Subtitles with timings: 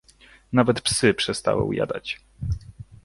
[0.53, 2.21] "Nawet psy przestały ujadać."